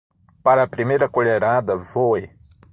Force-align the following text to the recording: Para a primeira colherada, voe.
Para 0.45 0.63
a 0.63 0.67
primeira 0.75 1.07
colherada, 1.15 1.75
voe. 1.93 2.23